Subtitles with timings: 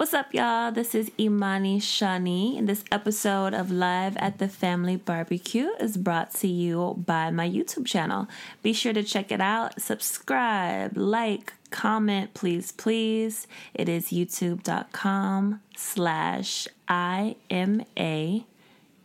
[0.00, 0.72] What's up, y'all?
[0.72, 6.48] This is Imani Shani, this episode of Live at the Family Barbecue is brought to
[6.48, 8.26] you by my YouTube channel.
[8.62, 13.46] Be sure to check it out, subscribe, like, comment, please, please.
[13.74, 18.46] It is youtube.com slash I M A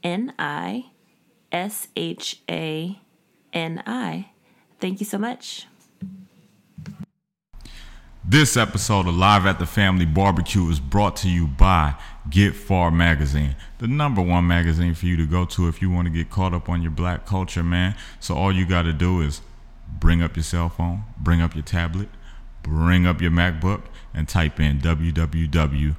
[0.01, 0.85] N I
[1.51, 2.97] S H A
[3.51, 4.29] N I.
[4.79, 5.67] Thank you so much.
[8.27, 11.93] This episode of Live at the Family Barbecue is brought to you by
[12.27, 16.07] Get Far Magazine, the number one magazine for you to go to if you want
[16.07, 17.95] to get caught up on your black culture, man.
[18.19, 19.41] So all you got to do is
[19.87, 22.09] bring up your cell phone, bring up your tablet,
[22.63, 25.95] bring up your MacBook, and type in www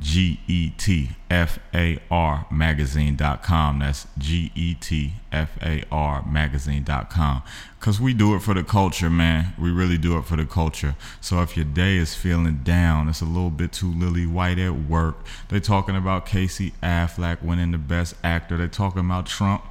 [0.00, 3.80] G E T F A R magazine.com.
[3.80, 7.42] That's G E T F A R magazine.com.
[7.78, 9.54] Because we do it for the culture, man.
[9.58, 10.94] We really do it for the culture.
[11.20, 14.74] So if your day is feeling down, it's a little bit too lily white at
[14.74, 15.24] work.
[15.48, 18.56] They're talking about Casey Affleck winning the best actor.
[18.56, 19.64] They're talking about Trump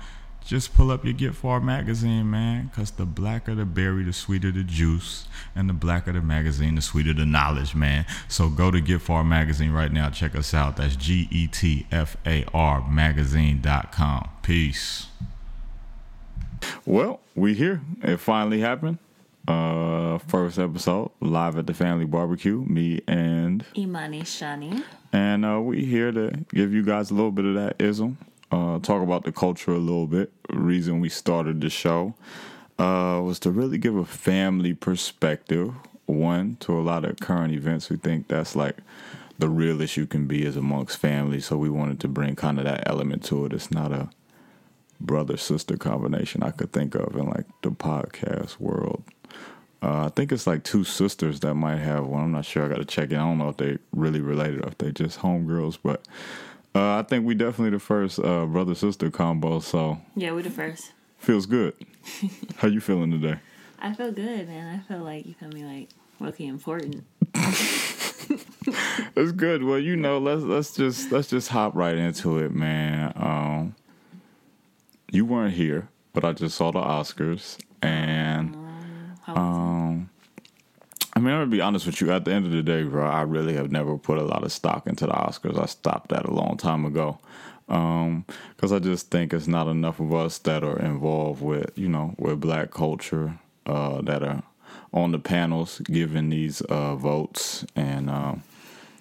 [0.47, 4.49] just pull up your Get Far magazine, man, because the blacker the berry, the sweeter
[4.49, 8.05] the juice, and the blacker the magazine, the sweeter the knowledge, man.
[8.29, 10.09] So go to Get Far magazine right now.
[10.09, 10.77] Check us out.
[10.77, 14.29] That's G E T F A R magazine.com.
[14.41, 15.07] Peace.
[16.85, 17.81] Well, we here.
[18.01, 18.99] It finally happened.
[19.49, 22.63] Uh, first episode live at the family barbecue.
[22.65, 27.43] Me and Imani Shani, and uh, we here to give you guys a little bit
[27.43, 28.17] of that ism
[28.51, 30.31] uh, talk about the culture a little bit.
[30.49, 32.13] reason we started the show
[32.79, 35.73] uh, was to really give a family perspective,
[36.05, 37.89] one, to a lot of current events.
[37.89, 38.77] We think that's like
[39.37, 41.39] the realest you can be as amongst family.
[41.41, 43.53] So we wanted to bring kind of that element to it.
[43.53, 44.09] It's not a
[44.99, 49.03] brother sister combination I could think of in like the podcast world.
[49.81, 52.23] Uh, I think it's like two sisters that might have one.
[52.23, 52.65] I'm not sure.
[52.65, 53.15] I got to check it.
[53.15, 56.01] I don't know if they really related or if they just homegirls, but
[56.77, 59.59] uh, I think we definitely the first uh, brother sister combo.
[59.59, 60.93] So yeah, we the first.
[61.17, 61.73] Feels good.
[62.57, 63.39] How you feeling today?
[63.79, 64.79] I feel good, man.
[64.79, 67.03] I feel like you feel me like looking important.
[69.15, 69.63] That's good.
[69.63, 73.13] Well, you know, let's let's just let's just hop right into it, man.
[73.15, 73.75] Um,
[75.11, 78.55] you weren't here, but I just saw the Oscars, and
[79.27, 80.09] um,
[81.17, 82.11] I mean, I'm gonna be honest with you.
[82.11, 84.51] At the end of the day, bro, I really have never put a lot of
[84.51, 85.59] stock into the Oscars.
[85.59, 87.17] I stopped that a long time ago
[87.65, 91.89] because um, I just think it's not enough of us that are involved with, you
[91.89, 94.43] know, with Black culture uh, that are
[94.93, 98.43] on the panels giving these uh, votes, and um,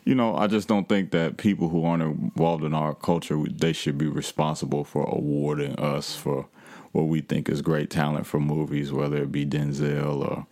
[0.06, 3.74] you know, I just don't think that people who aren't involved in our culture they
[3.74, 6.48] should be responsible for awarding us for
[6.92, 10.46] what we think is great talent for movies, whether it be Denzel or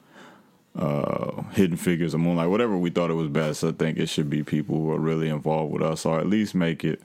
[0.76, 3.64] uh, Hidden Figures or Moonlight, whatever we thought it was best.
[3.64, 6.54] I think it should be people who are really involved with us, or at least
[6.54, 7.00] make it,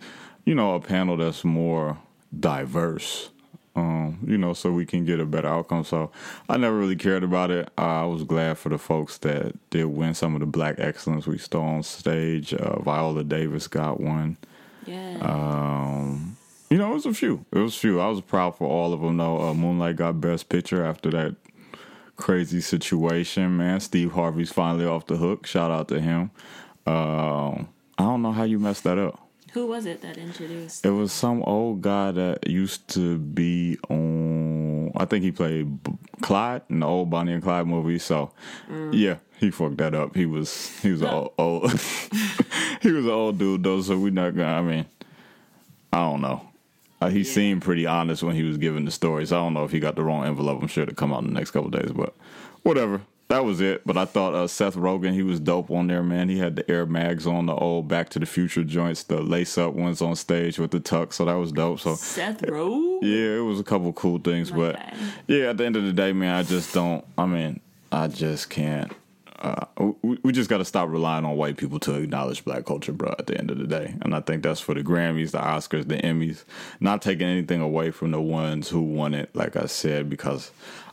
[0.45, 1.97] you know, a panel that's more
[2.37, 3.29] diverse.
[3.75, 5.83] Um, you know, so we can get a better outcome.
[5.85, 6.11] So
[6.49, 7.69] I never really cared about it.
[7.77, 11.37] I was glad for the folks that did win some of the black excellence we
[11.37, 12.53] saw on stage.
[12.53, 14.37] Uh, Viola Davis got one.
[14.85, 15.17] Yeah.
[15.21, 16.35] Um,
[16.69, 17.45] you know, it was a few.
[17.51, 17.99] It was a few.
[17.99, 19.17] I was proud for all of them.
[19.17, 21.35] Though uh, Moonlight got Best Picture after that
[22.19, 23.79] crazy situation, man.
[23.79, 25.47] Steve Harvey's finally off the hook.
[25.47, 26.31] Shout out to him.
[26.85, 27.51] Uh,
[27.97, 29.19] I don't know how you messed that up.
[29.53, 30.85] Who was it that introduced?
[30.85, 34.91] It was some old guy that used to be on.
[34.95, 37.97] I think he played B- Clyde in the old Bonnie and Clyde movie.
[37.97, 38.31] So,
[38.69, 38.91] mm.
[38.93, 40.15] yeah, he fucked that up.
[40.15, 41.71] He was he was an old, old
[42.81, 43.81] he was an old dude though.
[43.81, 44.53] So we not gonna.
[44.53, 44.85] I mean,
[45.91, 46.47] I don't know.
[47.01, 47.31] Uh, he yeah.
[47.31, 49.31] seemed pretty honest when he was giving the stories.
[49.31, 50.61] I don't know if he got the wrong envelope.
[50.61, 52.13] I'm sure to come out in the next couple days, but
[52.63, 53.01] whatever.
[53.29, 53.85] That was it.
[53.85, 56.29] But I thought uh, Seth Rogen, he was dope on there, man.
[56.29, 59.55] He had the Air Mags on the old Back to the Future joints, the lace
[59.55, 61.13] up ones on stage with the tuck.
[61.13, 61.79] So that was dope.
[61.79, 63.03] So Seth Rogen.
[63.03, 64.79] Yeah, it was a couple cool things, but
[65.27, 67.05] yeah, at the end of the day, man, I just don't.
[67.19, 67.59] I mean,
[67.91, 68.91] I just can't
[69.39, 69.65] uh,
[70.01, 73.15] we, we just got to stop relying on white people to acknowledge black culture, bro.
[73.17, 75.87] At the end of the day, and I think that's for the Grammys, the Oscars,
[75.87, 76.43] the Emmys.
[76.79, 80.51] Not taking anything away from the ones who won it, like I said, because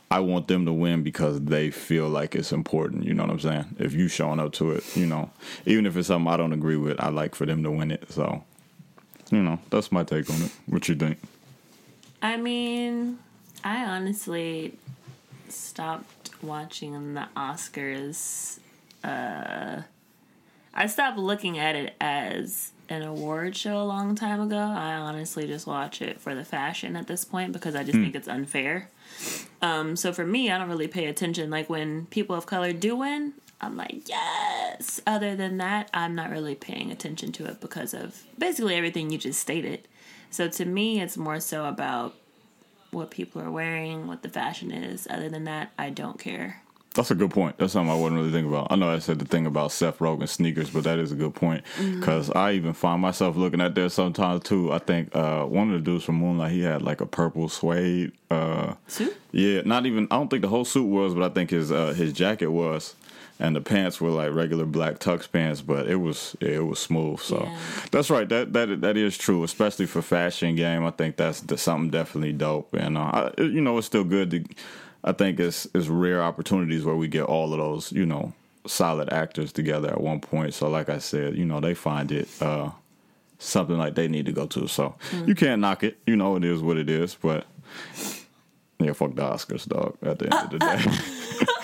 [0.09, 3.03] I want them to win because they feel like it's important.
[3.03, 3.65] You know what I'm saying?
[3.79, 5.29] If you showing up to it, you know,
[5.65, 8.09] even if it's something I don't agree with, I like for them to win it.
[8.11, 8.43] So,
[9.29, 10.51] you know, that's my take on it.
[10.67, 11.17] What you think?
[12.21, 13.19] I mean,
[13.63, 14.77] I honestly
[15.49, 18.59] stopped watching the Oscars,
[19.03, 19.81] uh,
[20.73, 24.57] I stopped looking at it as an award show a long time ago.
[24.57, 28.03] I honestly just watch it for the fashion at this point because I just mm.
[28.03, 28.89] think it's unfair.
[29.61, 31.49] Um, so for me, I don't really pay attention.
[31.49, 35.01] Like when people of color do win, I'm like, yes.
[35.07, 39.17] other than that, I'm not really paying attention to it because of basically everything you
[39.17, 39.87] just stated.
[40.29, 42.15] So to me, it's more so about
[42.91, 45.07] what people are wearing, what the fashion is.
[45.09, 46.61] Other than that, I don't care.
[46.95, 47.59] That's a good point.
[47.59, 48.71] That's something I wouldn't really think about.
[48.71, 51.35] I know I said the thing about Seth Rogen sneakers, but that is a good
[51.35, 54.71] point because I even find myself looking at there sometimes too.
[54.73, 58.13] I think uh, one of the dudes from Moonlight, he had like a purple suede.
[58.31, 59.15] Uh, Suit?
[59.31, 60.07] yeah, not even.
[60.09, 62.95] I don't think the whole suit was, but I think his uh, his jacket was,
[63.39, 67.19] and the pants were like regular black tux pants, but it was it was smooth.
[67.19, 67.59] So Yeah.
[67.91, 68.27] that's right.
[68.29, 70.85] That that that is true, especially for fashion game.
[70.85, 74.43] I think that's, something definitely dope, and uh, I, you know it's still good to.
[75.03, 78.33] I think it's it's rare opportunities where we get all of those you know
[78.65, 80.53] solid actors together at one point.
[80.53, 82.27] So like I said, you know they find it.
[82.41, 82.71] uh
[83.39, 84.95] Something like they need to go to, so
[85.27, 85.99] you can't knock it.
[86.07, 87.45] You know it is what it is, but
[88.79, 89.95] yeah, fuck the Oscars, dog.
[90.01, 91.45] At the end of the day,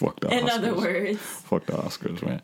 [0.00, 0.40] fuck the Oscars.
[0.40, 2.42] In other words, Fuck the Oscars, man.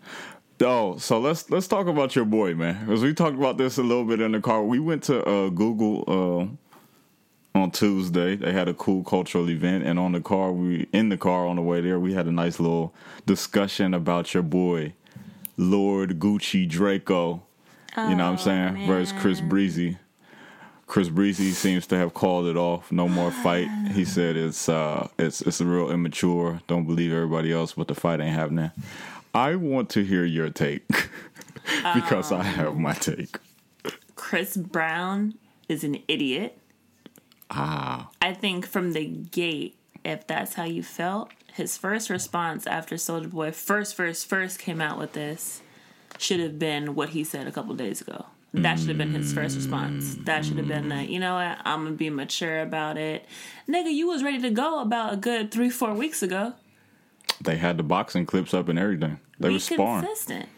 [0.62, 2.84] Oh, so let's let's talk about your boy, man.
[2.86, 4.62] Because we talked about this a little bit in the car.
[4.62, 6.04] We went to uh, Google
[7.54, 8.36] uh, on Tuesday.
[8.36, 11.56] They had a cool cultural event, and on the car, we in the car on
[11.56, 12.94] the way there, we had a nice little
[13.26, 14.94] discussion about your boy,
[15.58, 17.42] Lord Gucci Draco.
[17.96, 18.86] you know what I'm saying?
[18.86, 19.98] Versus Chris Breezy.
[20.86, 22.92] Chris Breezy seems to have called it off.
[22.92, 23.68] No more fight.
[23.92, 26.60] He said it's uh it's it's a real immature.
[26.68, 28.70] Don't believe everybody else, but the fight ain't happening.
[29.34, 30.86] I want to hear your take
[31.94, 33.38] because I have my take.
[34.14, 35.34] Chris Brown
[35.68, 36.58] is an idiot.
[37.50, 42.96] Ah, I think from the gate, if that's how you felt, his first response after
[42.96, 45.62] Soulja Boy first, first, first came out with this
[46.18, 48.26] should have been what he said a couple days ago.
[48.56, 50.16] That should have been his first response.
[50.24, 53.24] That should have been that, you know what, I'm gonna be mature about it.
[53.68, 56.54] Nigga, you was ready to go about a good three, four weeks ago.
[57.40, 59.20] they had the boxing clips up and everything.
[59.38, 60.04] They Be were sparring.
[60.06, 60.48] consistent.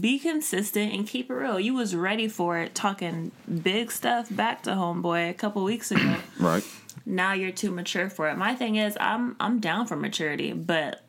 [0.00, 1.58] Be consistent and keep it real.
[1.58, 3.30] You was ready for it, talking
[3.62, 6.16] big stuff back to homeboy a couple weeks ago.
[6.38, 6.64] Right.
[7.06, 8.36] now you're too mature for it.
[8.36, 11.02] My thing is, I'm I'm down for maturity, but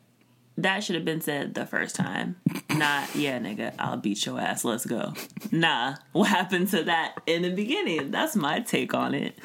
[0.58, 2.36] that should have been said the first time.
[2.68, 4.64] Not, yeah, nigga, I'll beat your ass.
[4.64, 5.14] Let's go.
[5.52, 8.10] Nah, what happened to that in the beginning?
[8.10, 9.38] That's my take on it.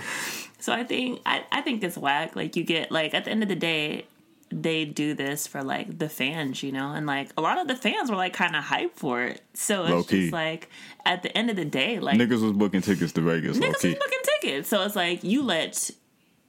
[0.60, 2.36] So I think I, I think it's whack.
[2.36, 4.08] Like you get like at the end of the day,
[4.50, 7.76] they do this for like the fans, you know, and like a lot of the
[7.76, 9.42] fans were like kind of hyped for it.
[9.54, 10.22] So it's Low key.
[10.22, 10.70] just like
[11.06, 13.58] at the end of the day, like Niggas was booking tickets to Vegas.
[13.58, 14.70] Niggas was booking tickets.
[14.70, 15.92] So it's like you let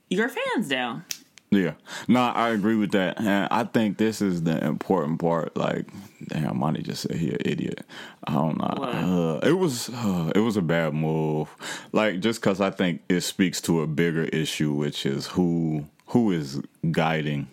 [0.08, 1.04] your fans down.
[1.50, 1.74] Yeah,
[2.08, 3.20] no, I agree with that.
[3.20, 5.56] And I think this is the important part.
[5.56, 5.86] Like,
[6.26, 7.86] damn, Monty just said he an idiot.
[8.24, 9.40] I don't know.
[9.42, 11.48] Uh, it was uh, it was a bad move.
[11.92, 16.32] Like, just because I think it speaks to a bigger issue, which is who who
[16.32, 16.60] is
[16.90, 17.48] guiding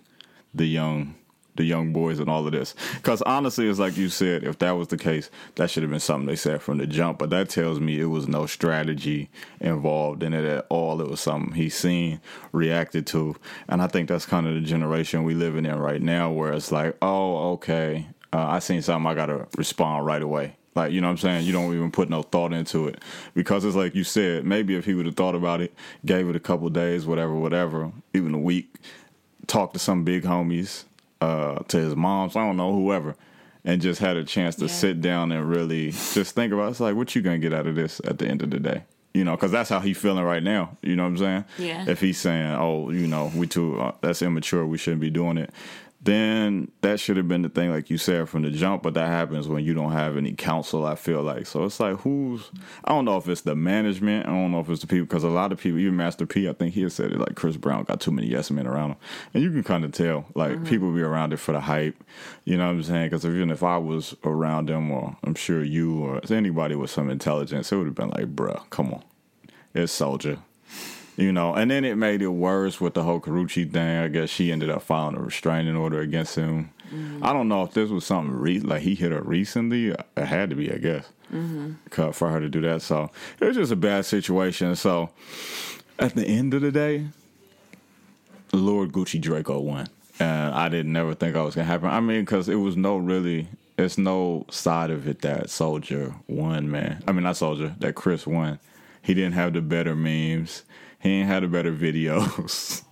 [0.53, 1.15] the young
[1.55, 2.75] the young boys and all of this.
[2.95, 5.99] Because honestly, it's like you said, if that was the case, that should have been
[5.99, 7.19] something they said from the jump.
[7.19, 11.01] But that tells me it was no strategy involved in it at all.
[11.01, 12.21] It was something he seen,
[12.51, 13.35] reacted to,
[13.67, 16.71] and I think that's kind of the generation we living in right now, where it's
[16.71, 20.55] like, oh, okay, uh, I seen something, I gotta respond right away.
[20.73, 21.45] Like, you know what I'm saying?
[21.45, 23.01] You don't even put no thought into it.
[23.33, 25.73] Because it's like you said, maybe if he would have thought about it,
[26.05, 28.75] gave it a couple days, whatever, whatever, even a week,
[29.47, 30.85] talked to some big homies,
[31.21, 33.15] uh, to his moms, I don't know, whoever,
[33.63, 34.71] and just had a chance to Yeah.
[34.71, 36.67] sit down and really just think about.
[36.67, 36.71] it.
[36.71, 38.83] It's like, what you gonna get out of this at the end of the day?
[39.13, 40.77] You know, because that's how he feeling right now.
[40.81, 41.45] You know what I'm saying?
[41.57, 41.85] Yeah.
[41.87, 45.37] If he's saying, "Oh, you know, we too uh, that's immature, we shouldn't be doing
[45.37, 45.51] it,"
[46.03, 48.81] then that should have been the thing, like you said from the jump.
[48.81, 50.85] But that happens when you don't have any counsel.
[50.85, 51.65] I feel like so.
[51.65, 52.49] It's like who's
[52.83, 54.25] I don't know if it's the management.
[54.25, 56.49] I don't know if it's the people because a lot of people, even Master P,
[56.49, 57.19] I think he had said it.
[57.19, 58.97] Like Chris Brown got too many yes men around him,
[59.33, 60.25] and you can kind of tell.
[60.33, 60.65] Like mm-hmm.
[60.65, 62.03] people be around it for the hype.
[62.45, 63.05] You know what I'm saying?
[63.05, 67.11] Because even if I was around them, or I'm sure you or anybody with some
[67.11, 69.03] intelligence, it would have been like, bruh, come on,
[69.75, 70.39] it's Soulja.
[71.17, 73.97] You know, and then it made it worse with the whole Karrueche thing.
[73.97, 76.71] I guess she ended up filing a restraining order against him.
[77.21, 79.89] I don't know if this was something re- like he hit her recently.
[79.89, 81.75] It had to be, I guess, mm
[82.13, 82.81] for her to do that.
[82.81, 84.75] So it was just a bad situation.
[84.75, 85.09] So
[85.99, 87.07] at the end of the day,
[88.53, 89.87] Lord Gucci Draco won,
[90.19, 91.89] and I didn't never think I was gonna happen.
[91.89, 96.69] I mean, because it was no really, it's no side of it that Soulja won,
[96.69, 97.03] man.
[97.07, 98.59] I mean, not Soulja, that Chris won.
[99.01, 100.63] He didn't have the better memes.
[101.01, 102.83] He ain't had a better videos.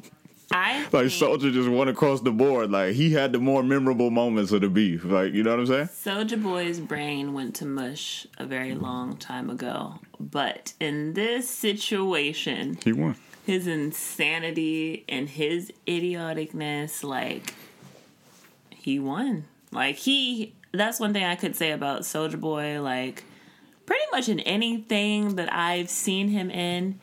[0.52, 2.72] I like Soulja just won across the board.
[2.72, 5.04] Like he had the more memorable moments of the beef.
[5.06, 5.88] Like you know what I'm saying?
[5.90, 10.00] Soulja Boy's brain went to mush a very long time ago.
[10.20, 13.16] But in this situation, He won.
[13.46, 17.54] his insanity and his idioticness, like
[18.72, 19.46] he won.
[19.72, 22.82] Like he that's one thing I could say about Soulja Boy.
[22.82, 23.24] Like,
[23.86, 27.00] pretty much in anything that I've seen him in,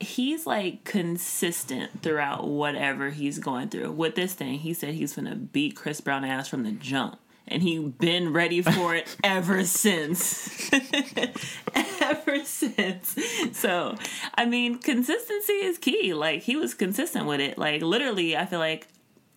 [0.00, 3.92] he's like consistent throughout whatever he's going through.
[3.92, 7.18] With this thing, he said he's gonna beat Chris Brown ass from the jump.
[7.50, 10.70] And he been ready for it ever since.
[12.02, 13.16] ever since.
[13.52, 13.96] So,
[14.34, 16.12] I mean, consistency is key.
[16.12, 17.56] Like, he was consistent with it.
[17.56, 18.88] Like, literally, I feel like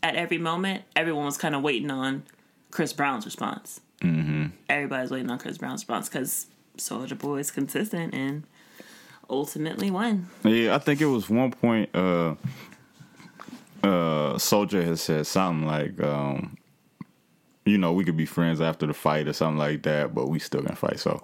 [0.03, 2.24] at every moment, everyone was kind of waiting on
[2.70, 3.80] Chris Brown's response.
[4.01, 4.48] Mm-hmm.
[4.68, 8.44] Everybody's waiting on Chris Brown's response because Soulja Boy is consistent and
[9.31, 10.27] ultimately won.
[10.43, 11.89] Yeah, I think it was one point.
[11.95, 12.35] Uh,
[13.83, 16.57] uh, Soulja has said something like, um,
[17.65, 20.38] "You know, we could be friends after the fight or something like that, but we
[20.38, 21.23] still gonna fight." So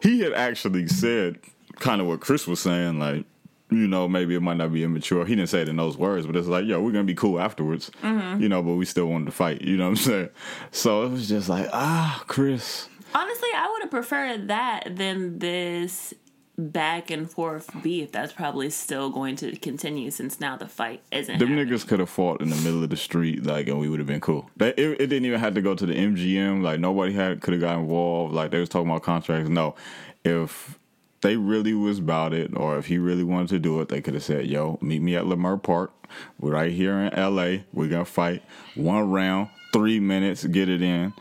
[0.00, 1.40] he had actually said
[1.76, 3.24] kind of what Chris was saying, like.
[3.70, 5.26] You know, maybe it might not be immature.
[5.26, 7.38] He didn't say it in those words, but it's like, yo, we're gonna be cool
[7.38, 7.90] afterwards.
[8.02, 8.42] Mm-hmm.
[8.42, 9.60] You know, but we still wanted to fight.
[9.60, 10.28] You know what I'm saying?
[10.70, 12.88] So it was just like, ah, Chris.
[13.14, 16.14] Honestly, I would have preferred that than this
[16.58, 18.10] back and forth beef.
[18.10, 21.38] That's probably still going to continue since now the fight isn't.
[21.38, 21.68] Them happening.
[21.68, 24.08] niggas could have fought in the middle of the street, like, and we would have
[24.08, 24.50] been cool.
[24.56, 26.62] They, it, it didn't even have to go to the MGM.
[26.62, 28.34] Like, nobody had could have got involved.
[28.34, 29.48] Like, they was talking about contracts.
[29.48, 29.76] No,
[30.24, 30.78] if
[31.20, 34.14] they really was about it, or if he really wanted to do it, they could
[34.14, 35.92] have said, "Yo, meet me at Leimert Park.
[36.40, 37.64] We're right here in L.A.
[37.72, 38.42] We're gonna fight
[38.74, 41.12] one round, three minutes, get it in."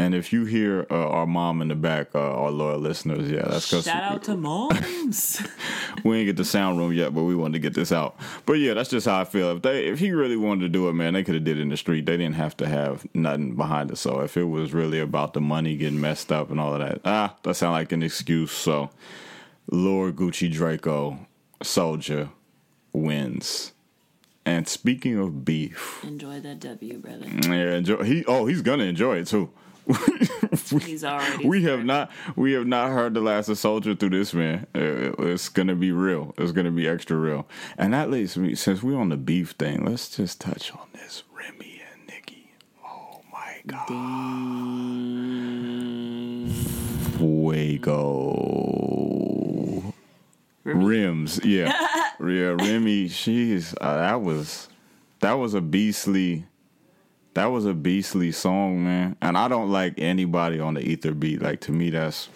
[0.00, 3.42] And if you hear uh, our mom in the back, uh, our loyal listeners, yeah,
[3.42, 5.42] that's because Shout out to moms.
[6.04, 8.16] we ain't get the sound room yet, but we wanted to get this out.
[8.46, 9.50] But yeah, that's just how I feel.
[9.50, 11.60] If they, if he really wanted to do it, man, they could have did it
[11.60, 12.06] in the street.
[12.06, 13.96] They didn't have to have nothing behind it.
[13.98, 17.02] So if it was really about the money getting messed up and all of that,
[17.04, 18.52] ah, that sound like an excuse.
[18.52, 18.88] So
[19.70, 21.26] Lord Gucci Draco
[21.62, 22.30] Soulja
[22.94, 23.72] wins.
[24.46, 27.26] And speaking of beef, Enjoy that W, brother.
[27.26, 29.50] yeah, enjoy, he oh he's gonna enjoy it too.
[30.84, 31.46] He's already.
[31.48, 34.66] we have not we have not heard the last of Soulja through this man.
[34.74, 36.34] Uh, It's gonna be real.
[36.38, 37.46] It's gonna be extra real.
[37.78, 41.22] And that leads me since we're on the beef thing, let's just touch on this
[41.32, 42.52] Remy and Nicki.
[42.84, 43.80] Oh my god.
[48.60, 49.94] Fuego.
[50.64, 51.72] Rims, yeah,
[52.20, 52.54] yeah.
[52.58, 54.68] Remy, she's uh, that was
[55.20, 56.44] that was a beastly
[57.40, 59.16] that was a beastly song, man.
[59.22, 61.40] And I don't like anybody on the ether beat.
[61.40, 62.28] Like to me, that's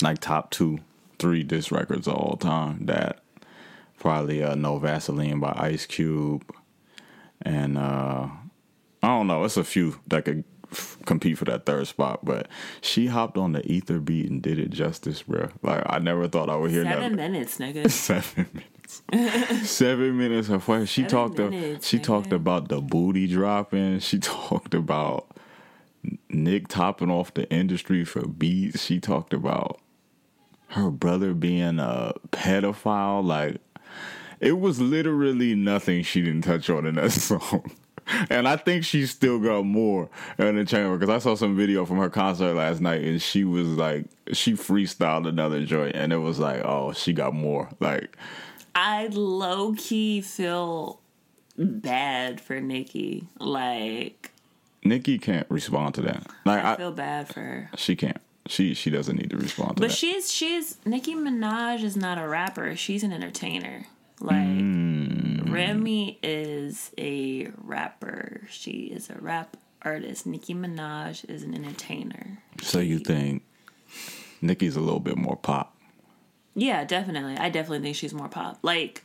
[0.00, 0.78] like top two,
[1.18, 2.86] three disc records of all time.
[2.86, 3.22] That
[3.98, 6.42] probably uh, No Vaseline by Ice Cube,
[7.42, 8.28] and uh,
[9.02, 9.44] I don't know.
[9.44, 12.24] It's a few that could f- compete for that third spot.
[12.24, 12.48] But
[12.80, 15.48] she hopped on the ether beat and did it justice, bro.
[15.62, 17.30] Like I never thought I would hear Seven that.
[17.30, 17.90] minutes, nigga.
[17.90, 19.70] Seven minutes.
[19.70, 21.38] Seven minutes of what she Seven talked.
[21.38, 22.02] minutes, she nigga.
[22.02, 24.00] talked about the booty dropping.
[24.00, 25.28] She talked about
[26.28, 28.82] Nick topping off the industry for beats.
[28.84, 29.80] She talked about
[30.68, 33.24] her brother being a pedophile.
[33.24, 33.58] Like
[34.40, 37.70] it was literally nothing she didn't touch on in that song.
[38.30, 41.84] And I think she still got more in the chamber because I saw some video
[41.84, 46.18] from her concert last night and she was like, she freestyled another joint and it
[46.18, 47.68] was like, oh, she got more.
[47.80, 48.16] Like,
[48.74, 51.00] I low key feel
[51.56, 53.28] bad for Nicki.
[53.38, 54.30] Like
[54.84, 56.26] Nicki can't respond to that.
[56.44, 57.70] Like, I I, feel bad for her.
[57.76, 58.20] she can't.
[58.46, 59.88] She she doesn't need to respond to that.
[59.88, 62.74] But she's she's Nicki Minaj is not a rapper.
[62.74, 63.86] She's an entertainer.
[64.22, 65.52] Like Mm.
[65.52, 68.42] Remy is a rapper.
[68.48, 70.26] She is a rap artist.
[70.26, 72.38] Nicki Minaj is an entertainer.
[72.62, 73.42] so you think
[74.40, 75.76] Nicki's a little bit more pop?
[76.54, 77.36] Yeah, definitely.
[77.36, 78.58] I definitely think she's more pop.
[78.62, 79.02] Like,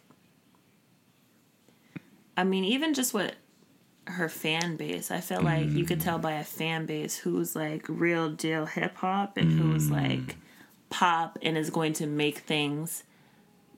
[2.36, 3.36] I mean, even just what
[4.06, 7.86] her fan base, I feel like you could tell by a fan base who's like
[7.90, 10.36] real deal hip hop and who's like
[10.90, 13.04] pop and is going to make things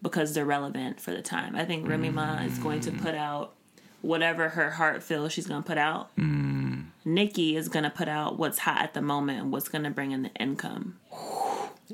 [0.02, 1.56] because they're relevant for the time.
[1.56, 3.02] I think Remy Ma is going to mm.
[3.02, 3.54] put out
[4.02, 6.16] whatever her heart feels she's going to put out.
[6.16, 6.86] Mm.
[7.06, 9.90] Nicki is going to put out what's hot at the moment and what's going to
[9.90, 11.00] bring in the income.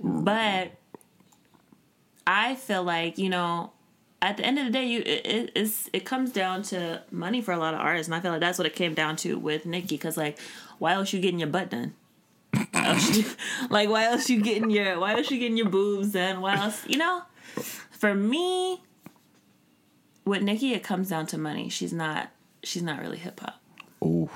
[0.02, 0.74] But
[2.28, 3.72] I feel like you know,
[4.22, 7.42] at the end of the day, you it, it, it's it comes down to money
[7.42, 9.38] for a lot of artists, and I feel like that's what it came down to
[9.38, 9.96] with Nicki.
[9.96, 10.40] Because like,
[10.80, 11.94] why else you getting your butt done?
[12.72, 13.26] Why you-
[13.70, 16.42] like, why else you getting your why else you getting your boobs done?
[16.42, 17.22] Why else you know?
[17.98, 18.82] For me,
[20.25, 21.70] with Nicki, it comes down to money.
[21.70, 22.30] She's not
[22.64, 23.62] she's not really hip hop.
[24.04, 24.30] Ooh.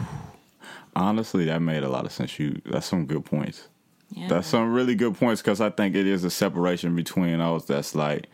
[0.96, 2.40] Honestly, that made a lot of sense.
[2.40, 3.68] You that's some good points.
[4.12, 7.66] Yeah, That's some really good points because I think it is a separation between those
[7.66, 8.26] that's like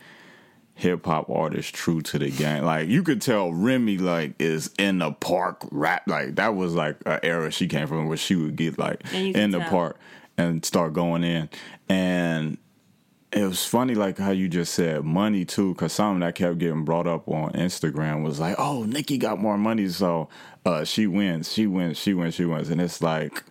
[0.74, 2.63] hip hop artists true to the game.
[2.63, 6.98] Like you could tell Remy like is in the park rap like that was like
[7.05, 9.70] an era she came from where she would get like in the tell.
[9.70, 9.98] park
[10.38, 11.50] and start going in.
[11.89, 12.58] And
[13.36, 16.86] it was funny like how you just said money too because something that kept getting
[16.86, 19.88] brought up on instagram was like oh nicki got more money.
[19.89, 20.30] So
[20.65, 22.70] uh, she wins she wins she wins she wins.
[22.70, 23.44] And it's like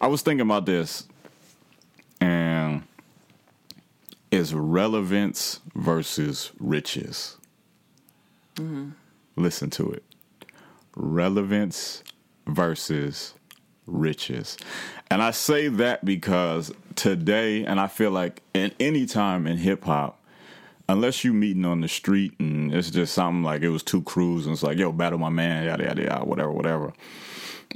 [0.00, 1.06] i was thinking about this
[2.20, 2.82] and
[4.30, 7.36] it's relevance versus riches.
[9.36, 10.04] Listen to it.
[10.94, 12.02] Relevance
[12.46, 13.34] versus
[13.86, 14.56] riches.
[15.10, 19.84] And I say that because today, and I feel like in any time in hip
[19.84, 20.22] hop,
[20.88, 24.46] unless you meeting on the street and it's just something like it was two crews
[24.46, 26.92] and it's like, yo, battle my man, yada, yada, yada, whatever, whatever,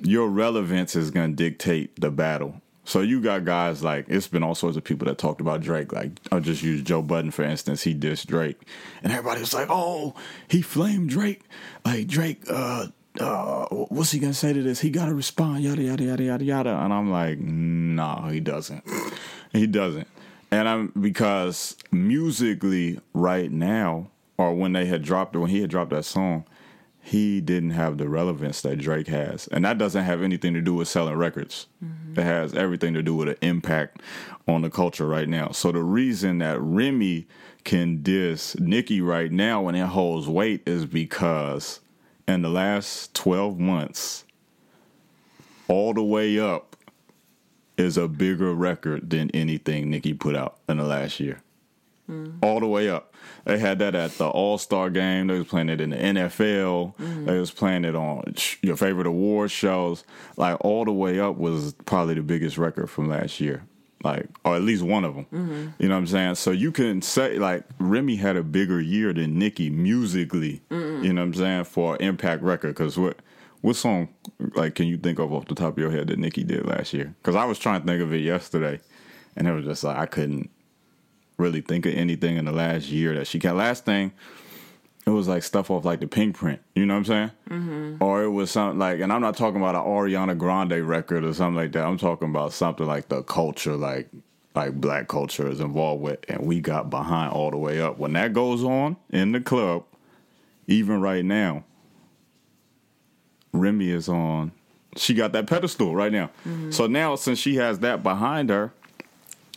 [0.02, 2.60] your relevance is to dictate the battle.
[2.84, 5.92] So you got guys like, it's been all sorts of people that talked about Drake.
[5.92, 7.82] Like, I'll just use Joe Budden, for instance.
[7.82, 8.60] He dissed Drake.
[9.02, 10.14] And everybody was like, oh,
[10.48, 11.42] he flamed Drake.
[11.84, 12.88] Like, Drake, uh,
[13.18, 14.80] uh, what's he gonna say to this?
[14.80, 16.70] He gotta respond, yada yada yada yada yada.
[16.70, 18.84] And I'm like, no, he doesn't.
[19.52, 20.06] he doesn't.
[20.50, 25.90] And I'm because musically, right now, or when they had dropped when he had dropped
[25.90, 26.44] that song,
[27.02, 30.74] he didn't have the relevance that Drake has, and that doesn't have anything to do
[30.74, 31.66] with selling records.
[32.16, 34.02] It has everything to do with an impact
[34.48, 35.50] on the culture right now.
[35.50, 37.26] So the reason that Remy
[37.64, 41.80] can diss Nicki right now when it holds weight is because
[42.30, 44.24] in the last 12 months,
[45.68, 46.76] all the way up
[47.76, 51.42] is a bigger record than anything Nicki put out in the last year.
[52.08, 52.38] Mm.
[52.42, 53.14] All the way up.
[53.44, 55.28] They had that at the All Star game.
[55.28, 56.96] They was playing it in the NFL.
[56.96, 57.26] Mm-hmm.
[57.26, 60.04] They was playing it on your favorite award shows.
[60.36, 63.64] Like all the way up was probably the biggest record from last year.
[64.02, 65.26] Like, or at least one of them.
[65.26, 65.68] Mm-hmm.
[65.78, 66.36] You know what I'm saying?
[66.36, 70.62] So you can say like Remy had a bigger year than Nicki musically.
[70.70, 72.68] You know what I'm saying for impact record?
[72.68, 73.18] Because what
[73.60, 74.08] what song
[74.54, 76.94] like can you think of off the top of your head that Nicki did last
[76.94, 77.14] year?
[77.20, 78.80] Because I was trying to think of it yesterday,
[79.36, 80.50] and it was just like I couldn't
[81.36, 83.56] really think of anything in the last year that she got.
[83.56, 84.12] Last thing,
[85.06, 86.60] it was like stuff off like the Pink Print.
[86.74, 87.30] You know what I'm saying?
[87.48, 88.02] Mm-hmm.
[88.02, 91.32] Or it was something like, and I'm not talking about an Ariana Grande record or
[91.32, 91.84] something like that.
[91.84, 94.08] I'm talking about something like the culture, like
[94.54, 97.98] like black culture is involved with, and we got behind all the way up.
[97.98, 99.84] When that goes on in the club,
[100.66, 101.64] even right now,
[103.52, 104.52] Remy is on.
[104.96, 106.30] She got that pedestal right now.
[106.70, 108.72] So now, since she has that behind her,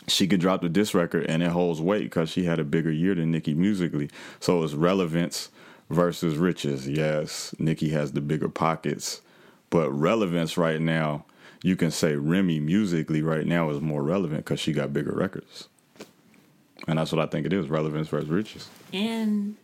[0.06, 2.90] she could drop the disc record and it holds weight because she had a bigger
[2.90, 4.10] year than Nicki musically.
[4.40, 5.50] So it's relevance
[5.90, 6.88] versus riches.
[6.88, 9.20] Yes, Nicki has the bigger pockets,
[9.70, 11.24] but relevance right now,
[11.62, 15.68] you can say Remy musically right now is more relevant because she got bigger records.
[16.86, 18.68] And that's what I think it is relevance versus riches.
[18.92, 19.56] And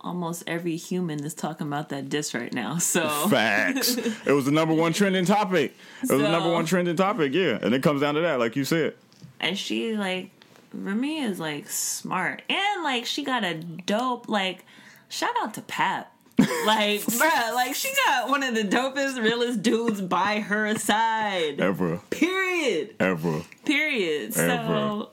[0.00, 2.78] almost every human is talking about that diss right now.
[2.78, 3.96] So Facts.
[3.96, 5.74] it was the number one trending topic.
[6.02, 7.58] It was the number one trending topic, yeah.
[7.60, 8.94] And it comes down to that, like you said.
[9.40, 10.30] And she like
[10.72, 14.64] Remy is like smart and like she got a dope like
[15.08, 16.12] shout out to Pap.
[16.38, 21.60] like bruh, like she got one of the dopest, realest dudes by her side.
[21.60, 22.00] Ever.
[22.10, 22.94] Period.
[23.00, 23.42] Ever.
[23.64, 24.36] Period.
[24.36, 24.66] Ever.
[24.66, 25.10] So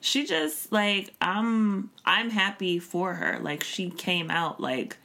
[0.00, 3.38] she just like I'm I'm happy for her.
[3.40, 4.96] Like she came out like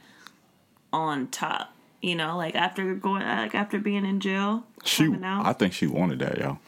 [0.92, 1.74] on top.
[2.02, 4.64] You know, like after going like after being in jail.
[4.84, 5.46] She, coming out.
[5.46, 6.60] I think she wanted that, yo.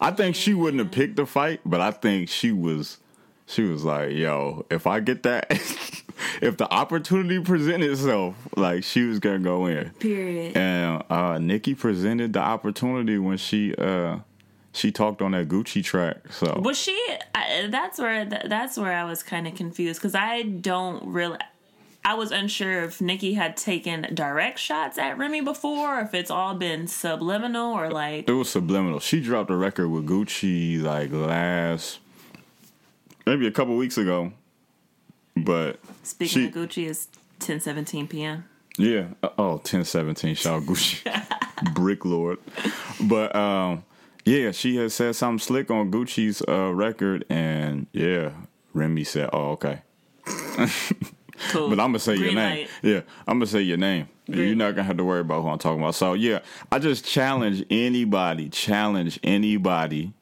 [0.00, 2.98] I think she wouldn't have picked the fight, but I think she was,
[3.46, 5.46] she was like, yo, if I get that,
[6.42, 9.90] if the opportunity presented itself, like she was gonna go in.
[9.90, 10.56] Period.
[10.56, 14.18] And uh, Nicki presented the opportunity when she, uh,
[14.72, 16.16] she talked on that Gucci track.
[16.32, 16.98] So Was she?
[17.34, 21.38] I, that's where that's where I was kind of confused because I don't really.
[22.06, 26.30] I was unsure if Nicki had taken direct shots at Remy before, or if it's
[26.30, 28.28] all been subliminal or like.
[28.28, 29.00] it was subliminal.
[29.00, 32.00] She dropped a record with Gucci like last,
[33.26, 34.32] maybe a couple weeks ago,
[35.36, 38.44] but Speaking she- of Gucci, it's ten seventeen p.m.
[38.76, 39.06] Yeah.
[39.22, 41.00] Uh, Oh, 1017, shout out Gucci.
[41.74, 42.38] Brick Lord.
[43.00, 43.84] But um
[44.26, 48.32] yeah, she had said something slick on Gucci's uh, record and yeah,
[48.74, 49.80] Remy said, "Oh, okay."
[51.50, 51.68] Cool.
[51.68, 52.36] But I'm gonna say your name.
[52.36, 52.68] light.
[52.82, 54.08] Yeah, I'm gonna say your name.
[54.26, 55.94] You're not gonna have to worry about who I'm talking about.
[55.94, 56.40] So yeah,
[56.72, 60.12] I just challenge anybody, challenge anybody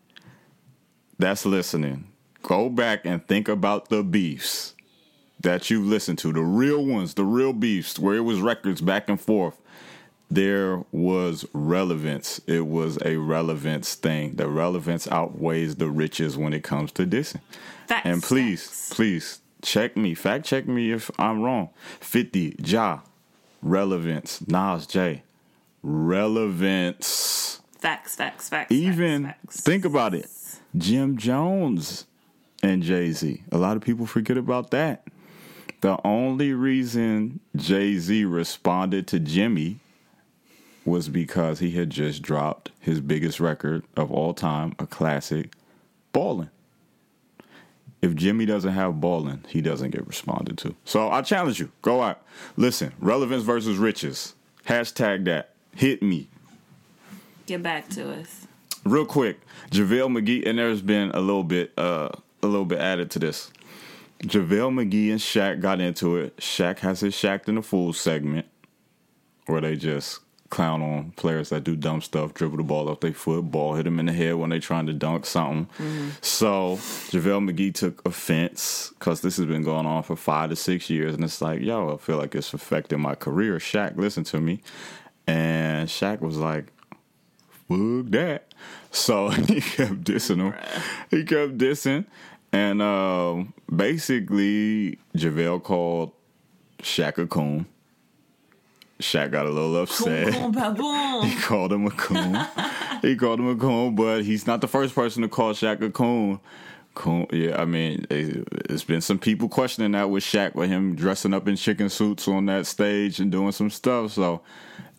[1.18, 2.08] that's listening.
[2.42, 4.74] Go back and think about the beefs
[5.40, 9.08] that you've listened to, the real ones, the real beefs, where it was records back
[9.08, 9.60] and forth.
[10.30, 12.40] There was relevance.
[12.46, 14.36] It was a relevance thing.
[14.36, 17.42] The relevance outweighs the riches when it comes to dissing.
[17.90, 21.70] And please, please check me, fact check me if I'm wrong.
[22.00, 23.00] 50, Ja,
[23.62, 25.22] relevance, Nas J,
[25.82, 27.60] relevance.
[27.78, 28.70] Facts, facts, facts.
[28.72, 29.60] Even facts, facts.
[29.62, 30.26] think about it.
[30.76, 32.06] Jim Jones
[32.62, 33.42] and Jay Z.
[33.50, 35.04] A lot of people forget about that.
[35.80, 39.80] The only reason Jay Z responded to Jimmy
[40.84, 45.52] was because he had just dropped his biggest record of all time, a classic,
[46.12, 46.50] Ballin'.
[48.02, 50.74] If Jimmy doesn't have balling, he doesn't get responded to.
[50.84, 52.22] So I challenge you, go out,
[52.56, 54.34] listen, relevance versus riches.
[54.66, 55.50] Hashtag that.
[55.74, 56.28] Hit me.
[57.46, 58.46] Get back to us.
[58.84, 62.08] Real quick, JaVale McGee, and there's been a little bit, uh,
[62.42, 63.52] a little bit added to this.
[64.24, 66.36] JaVale McGee and Shaq got into it.
[66.36, 68.46] Shaq has his Shaqtin' a Fool segment
[69.46, 70.20] where they just
[70.52, 73.84] clown on players that do dumb stuff, dribble the ball off their foot, ball hit
[73.84, 75.66] them in the head when they trying to dunk something.
[76.20, 76.76] So
[77.10, 81.14] JaVale McGee took offense because this has been going on for five to six years.
[81.14, 83.56] And it's like, yo, I feel like it's affecting my career.
[83.56, 84.60] Shaq, listen to me.
[85.26, 86.66] And Shaq was like,
[87.68, 88.52] fuck that.
[88.90, 90.54] So he kept dissing him.
[91.10, 92.04] He kept dissing.
[92.52, 96.12] And um, basically, JaVale called
[96.82, 97.64] Shaq a coon.
[99.02, 100.34] Shaq got a little upset.
[101.24, 102.38] He called him a coon.
[103.02, 105.90] he called him a coon, but he's not the first person to call Shaq a
[105.90, 106.40] coon.
[106.94, 110.68] Coon, yeah, I mean, eh, it- it's been some people questioning that with Shaq, with
[110.70, 114.12] him dressing up in chicken suits on that stage and doing some stuff.
[114.12, 114.42] So,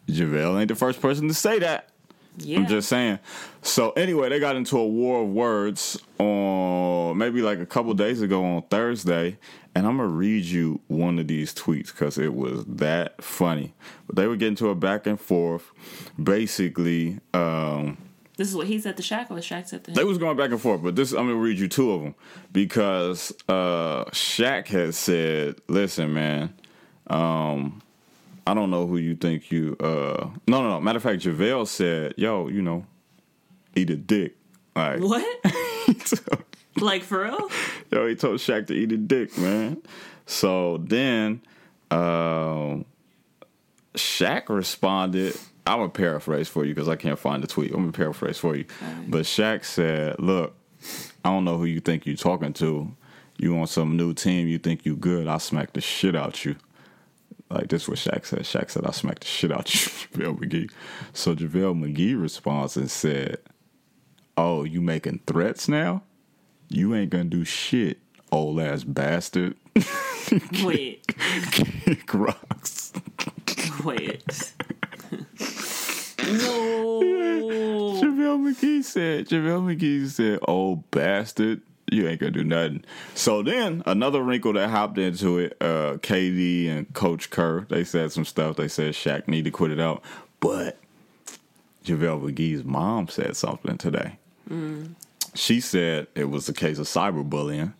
[0.08, 1.90] JaVale ain't the first person to say that.
[2.38, 2.58] Yeah.
[2.60, 3.20] I'm just saying.
[3.62, 8.22] So anyway, they got into a war of words on maybe like a couple days
[8.24, 9.38] ago on Thursday,
[9.76, 13.74] and I'm gonna read you one of these tweets because it was that funny.
[14.08, 15.72] But they were getting to a back and forth.
[16.22, 17.98] Basically, um,
[18.38, 19.96] this is what he said the shack or Shaq said to him.
[19.96, 22.16] they was going back and forth, but this I'm gonna read you two of them
[22.52, 26.54] because uh, Shaq has said, "Listen, man,
[27.08, 27.82] um,
[28.46, 30.82] I don't know who you think you." Uh, no, no, no.
[30.82, 32.86] Matter of fact, Javale said, "Yo, you know,
[33.76, 34.36] eat a dick."
[34.76, 35.44] Like, What?
[36.78, 37.50] like for real?
[37.92, 39.82] yo, he told Shaq to eat a dick, man.
[40.26, 41.42] So then,
[41.92, 42.86] um,
[43.96, 45.38] Shaq responded.
[45.66, 47.72] I'm gonna paraphrase for you because I can't find the tweet.
[47.72, 48.66] I'm gonna paraphrase for you.
[49.08, 50.56] But Shaq said, "Look,
[51.24, 52.94] I don't know who you think you're talking to.
[53.38, 54.48] You on some new team?
[54.48, 55.28] You think you good?
[55.28, 56.56] I smack the shit out you."
[57.50, 58.40] Like this, is what Shaq said.
[58.40, 60.72] Shaq said, "I smacked the shit out you, JaVale McGee."
[61.14, 63.38] So JaVale McGee responds and said,
[64.36, 66.04] "Oh, you making threats now?
[66.74, 68.00] You ain't gonna do shit,
[68.32, 69.56] old ass bastard."
[70.64, 71.06] Wait,
[71.52, 72.94] Kick rocks.
[73.84, 74.54] wait.
[76.20, 77.02] no.
[78.02, 82.84] JaVale McGee said, JaVale McGee said, oh bastard, you ain't gonna do nothing.
[83.14, 88.12] So then another wrinkle that hopped into it, uh, KD and Coach Kerr, they said
[88.12, 88.56] some stuff.
[88.56, 90.02] They said Shaq need to quit it out.
[90.40, 90.78] But
[91.86, 94.18] JaVale McGee's mom said something today.
[95.36, 97.74] She said it was a case of cyberbullying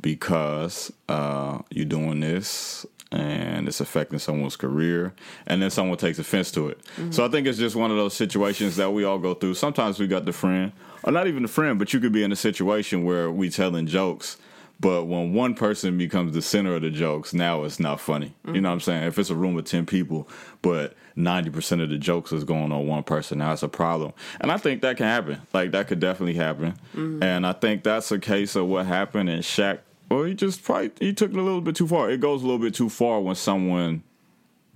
[0.00, 5.14] because uh, you're doing this and it's affecting someone's career,
[5.46, 6.80] and then someone takes offense to it.
[7.10, 9.54] So I think it's just one of those situations that we all go through.
[9.54, 10.72] Sometimes we got the friend,
[11.04, 13.86] or not even a friend, but you could be in a situation where we telling
[13.86, 14.36] jokes.
[14.80, 18.34] But when one person becomes the center of the jokes, now it's not funny.
[18.46, 19.04] You know what I'm saying?
[19.04, 20.28] If it's a room of 10 people,
[20.60, 24.12] but 90% of the jokes is going on one person, now it's a problem.
[24.40, 25.40] And I think that can happen.
[25.52, 26.74] Like, that could definitely happen.
[27.22, 29.30] And I think that's a case of what happened.
[29.30, 29.78] in Shaq,
[30.10, 32.10] well, he just probably, he took it a little bit too far.
[32.10, 34.02] It goes a little bit too far when someone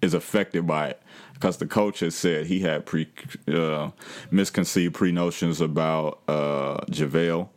[0.02, 1.02] is affected by it
[1.34, 3.08] because the coach has said he had pre
[3.48, 3.90] uh,
[4.30, 7.48] misconceived pre notions about uh, JaVale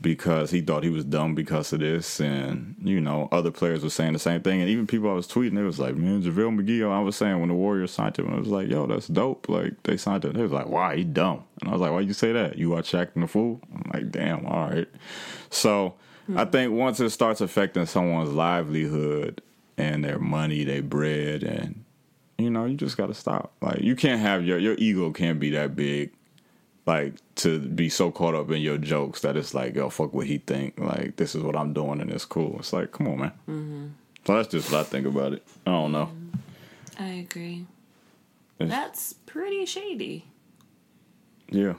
[0.00, 3.90] because he thought he was dumb because of this, and you know other players were
[3.90, 6.60] saying the same thing, and even people I was tweeting, it was like, man, JaVale
[6.60, 6.90] McGee.
[6.90, 9.48] I was saying when the Warriors signed him, I was like, yo, that's dope.
[9.48, 11.44] Like they signed him, they was like, why he dumb?
[11.60, 12.56] And I was like, why you say that?
[12.56, 13.60] You watch Shaqtin' a Fool?
[13.74, 14.88] I'm like, damn, all right.
[15.50, 15.94] So
[16.34, 16.50] I hmm.
[16.50, 19.42] think once it starts affecting someone's livelihood
[19.76, 21.84] and their money, their bread, and
[22.38, 23.52] you know, you just got to stop.
[23.60, 26.12] Like you can't have your your ego can't be that big,
[26.86, 30.26] like to be so caught up in your jokes that it's like, yo, fuck what
[30.26, 30.78] he think.
[30.78, 32.56] Like this is what I'm doing and it's cool.
[32.58, 33.32] It's like, come on, man.
[33.48, 33.86] Mm-hmm.
[34.26, 35.42] So that's just what I think about it.
[35.66, 36.10] I don't know.
[36.98, 37.66] I agree.
[38.58, 40.24] It's- That's pretty shady.
[41.50, 41.74] Yeah.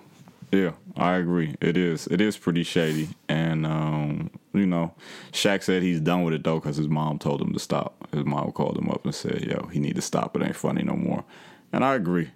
[0.53, 1.55] Yeah, I agree.
[1.61, 2.07] It is.
[2.07, 4.93] It is pretty shady, and um, you know,
[5.31, 7.95] Shaq said he's done with it though because his mom told him to stop.
[8.13, 10.35] His mom called him up and said, "Yo, he need to stop.
[10.35, 11.23] It ain't funny no more."
[11.71, 12.31] And I agree.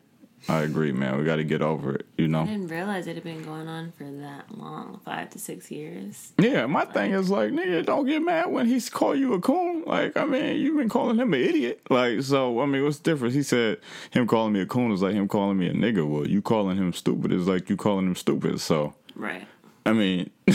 [0.47, 1.17] I agree, man.
[1.17, 2.05] We got to get over it.
[2.17, 2.41] You know.
[2.41, 6.33] I didn't realize it had been going on for that long, five to six years.
[6.37, 9.83] Yeah, my thing is like, nigga, don't get mad when he's call you a coon.
[9.85, 11.81] Like, I mean, you've been calling him an idiot.
[11.89, 13.33] Like, so I mean, what's the difference?
[13.33, 13.79] He said
[14.11, 16.07] him calling me a coon is like him calling me a nigga.
[16.07, 18.59] Well, you calling him stupid is like you calling him stupid.
[18.61, 19.47] So, Right.
[19.85, 20.29] I mean,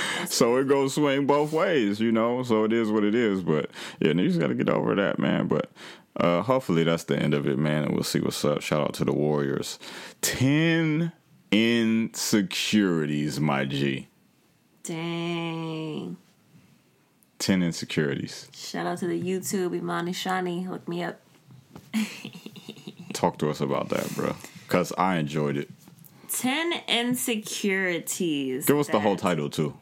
[0.26, 2.42] so it goes swing both ways, you know.
[2.42, 3.42] So it is what it is.
[3.42, 5.46] But yeah, you just got to get over that, man.
[5.48, 5.70] But
[6.16, 7.84] uh, hopefully that's the end of it, man.
[7.84, 8.62] And we'll see what's up.
[8.62, 9.78] Shout out to the Warriors.
[10.20, 11.12] Ten
[11.50, 14.08] insecurities, my G.
[14.82, 16.16] Dang.
[17.38, 18.48] Ten insecurities.
[18.54, 20.68] Shout out to the YouTube Imani Shani.
[20.68, 21.20] Look me up.
[23.12, 24.34] Talk to us about that, bro.
[24.68, 25.68] Cause I enjoyed it.
[26.32, 28.64] 10 insecurities.
[28.66, 29.76] Give us the whole title too.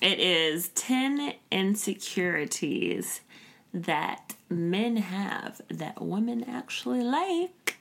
[0.00, 3.20] It is 10 insecurities
[3.74, 7.76] that men have that women actually like.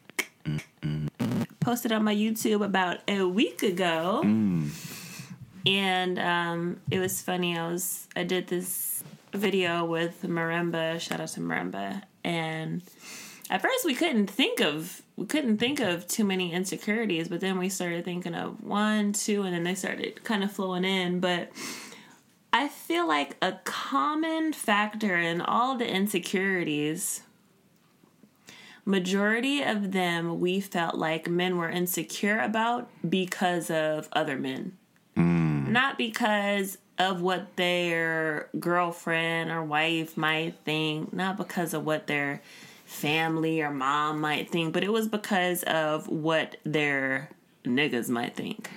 [1.62, 4.22] Posted on my YouTube about a week ago.
[5.66, 7.58] And um, it was funny.
[7.58, 9.04] I was I did this
[9.34, 11.00] video with Marimba.
[11.00, 12.02] Shout out to Marimba.
[12.24, 12.82] And
[13.50, 17.58] at first we couldn't think of we couldn't think of too many insecurities, but then
[17.60, 21.20] we started thinking of one, two, and then they started kind of flowing in.
[21.20, 21.52] But
[22.52, 27.22] I feel like a common factor in all the insecurities,
[28.86, 34.78] majority of them we felt like men were insecure about because of other men.
[35.16, 35.68] Mm.
[35.68, 42.42] Not because of what their girlfriend or wife might think, not because of what their
[42.86, 47.30] family or mom might think, but it was because of what their
[47.64, 48.70] niggas might think.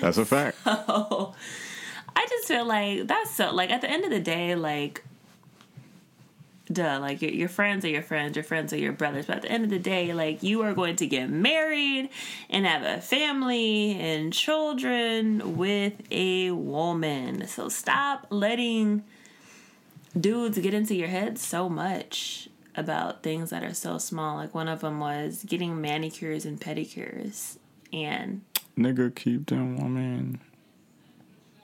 [0.00, 0.58] That's a fact.
[0.66, 5.04] I just feel like that's so like at the end of the day, like
[6.72, 9.26] duh, like your, your friends are your friends, your friends are your brothers.
[9.26, 12.10] But at the end of the day, like you are going to get married
[12.50, 17.46] and have a family and children with a woman.
[17.46, 19.04] So stop letting
[20.18, 24.36] dudes get into your head so much about things that are so small.
[24.36, 27.58] Like one of them was getting manicures and pedicures.
[27.92, 28.42] And
[28.76, 29.78] Nigga, keep them.
[29.80, 30.40] I mean,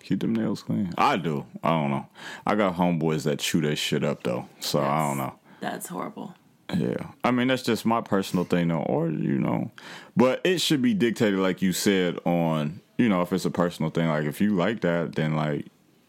[0.02, 0.92] keep them nails clean.
[0.98, 1.46] I do.
[1.62, 2.06] I don't know.
[2.46, 5.34] I got homeboys that chew that shit up though, so I don't know.
[5.60, 6.34] that's horrible.
[6.76, 9.70] Yeah, I mean that's just my personal thing, though, or you know,
[10.16, 13.90] but it should be dictated, like you said, on you know if it's a personal
[13.90, 14.08] thing.
[14.08, 15.66] Like if you like that, then like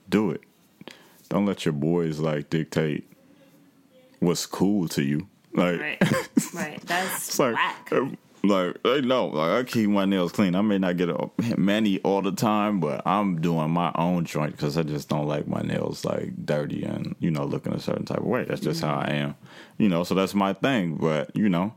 [0.10, 0.42] do it.
[1.30, 3.09] Don't let your boys like dictate
[4.20, 5.28] what's cool to you.
[5.54, 5.98] Like, Right.
[6.54, 6.82] right.
[6.86, 7.90] That's like, whack.
[7.92, 8.06] uh,
[8.44, 10.56] like they know, like I keep my nails clean.
[10.56, 14.54] I may not get a mani all the time, but I'm doing my own joint
[14.54, 18.06] because I just don't like my nails like dirty and you know looking a certain
[18.06, 18.46] type of way.
[18.46, 19.36] That's just how I am,
[19.78, 20.04] you know.
[20.06, 20.96] So that's my thing.
[20.96, 21.74] But you know,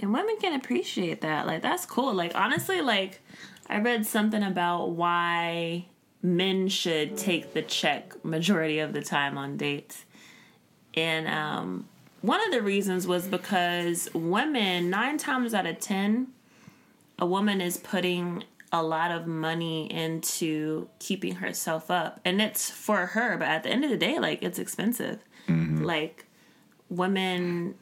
[0.00, 1.46] And women can appreciate that.
[1.46, 2.14] Like that's cool.
[2.14, 3.20] Like honestly, like
[3.68, 5.86] I read something about why
[6.22, 10.06] men should take the check majority of the time on dates.
[10.98, 11.88] And um
[12.20, 16.28] one of the reasons was because women, nine times out of ten,
[17.18, 22.20] a woman is putting a lot of money into keeping herself up.
[22.24, 25.18] And it's for her, but at the end of the day, like it's expensive.
[25.48, 26.26] Like
[26.90, 27.74] women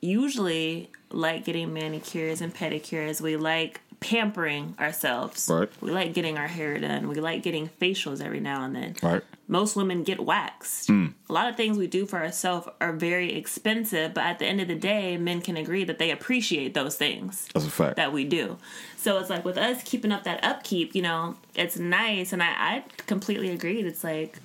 [0.00, 3.20] usually like getting manicures and pedicures.
[3.20, 5.48] We like pampering ourselves.
[5.50, 5.70] Right.
[5.80, 7.08] We like getting our hair done.
[7.08, 8.96] We like getting facials every now and then.
[9.02, 9.22] right?
[9.48, 10.88] Most women get waxed.
[10.88, 11.08] Hmm.
[11.28, 14.60] A lot of things we do for ourselves are very expensive, but at the end
[14.60, 17.96] of the day, men can agree that they appreciate those things That's a fact.
[17.96, 18.58] that we do.
[18.96, 22.32] So it's like with us keeping up that upkeep, you know, it's nice.
[22.32, 23.86] And I, I completely agreed.
[23.86, 24.38] It's like,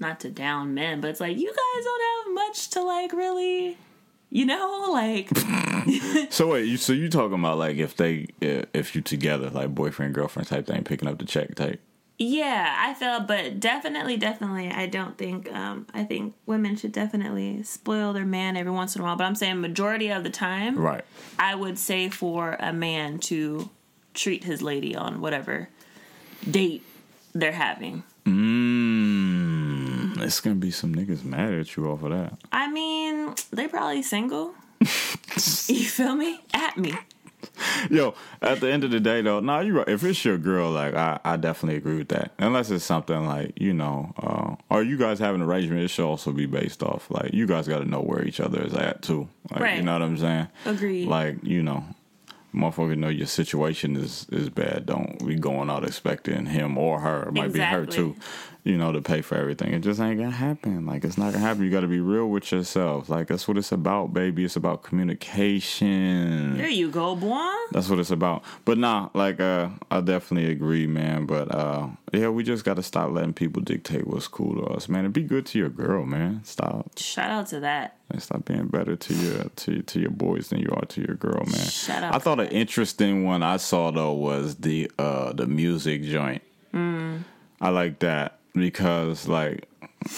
[0.00, 3.76] not to down men, but it's like, you guys don't have much to like really,
[4.30, 5.28] you know, like,
[6.30, 9.74] So wait, you so you talking about like if they if, if you together like
[9.74, 11.80] boyfriend girlfriend type thing, picking up the check type?
[12.18, 17.62] Yeah, I feel, but definitely, definitely, I don't think, um, I think women should definitely
[17.62, 19.16] spoil their man every once in a while.
[19.16, 21.04] But I'm saying majority of the time, Right.
[21.38, 23.70] I would say for a man to
[24.14, 25.68] treat his lady on whatever
[26.50, 26.82] date
[27.34, 28.02] they're having.
[28.26, 30.20] Mmm.
[30.20, 32.36] It's gonna be some niggas mad at you off of that.
[32.52, 34.54] I mean, they probably single.
[34.80, 34.86] you
[35.86, 36.40] feel me?
[36.52, 36.94] At me.
[37.90, 39.88] Yo, at the end of the day though, nah, you right.
[39.88, 42.32] If it's your girl, like I, I definitely agree with that.
[42.38, 46.06] Unless it's something like you know, uh, or you guys have an arrangement, it should
[46.06, 49.02] also be based off like you guys got to know where each other is at
[49.02, 49.28] too.
[49.50, 50.48] Like, You know what I'm saying?
[50.66, 51.06] Agreed.
[51.08, 51.84] Like you know,
[52.54, 54.86] motherfucker know your situation is is bad.
[54.86, 57.28] Don't be going out expecting him or her.
[57.28, 58.16] It might be her too.
[58.64, 59.72] You know, to pay for everything.
[59.72, 60.84] It just ain't gonna happen.
[60.84, 61.64] Like it's not gonna happen.
[61.64, 63.08] You got to be real with yourself.
[63.08, 64.44] Like that's what it's about, baby.
[64.44, 66.56] It's about communication.
[66.56, 67.48] There you go, boy.
[67.70, 68.42] That's what it's about.
[68.64, 71.26] But nah, like uh, I definitely agree, man.
[71.26, 74.88] But uh, yeah, we just got to stop letting people dictate what's cool to us,
[74.88, 75.04] man.
[75.04, 76.42] And be good to your girl, man.
[76.44, 76.98] Stop.
[76.98, 77.96] Shout out to that.
[78.10, 81.16] And stop being better to your to to your boys than you are to your
[81.16, 81.66] girl, man.
[81.66, 86.02] Shout out I thought an interesting one I saw though was the uh the music
[86.02, 86.42] joint.
[86.72, 87.24] Mm.
[87.60, 89.68] I like that because like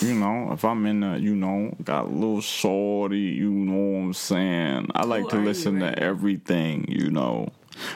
[0.01, 4.05] you know if I'm in a you know got a little shorty, you know what
[4.07, 4.89] I'm saying.
[4.95, 7.49] I like Who to are you listen right to everything, you know.